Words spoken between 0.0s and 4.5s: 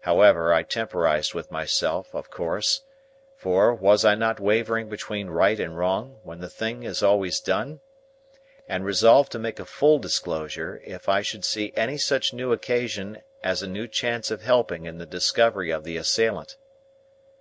However, I temporized with myself, of course—for, was I not